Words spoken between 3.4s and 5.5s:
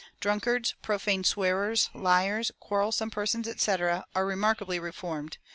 etc., are remarkably reformed....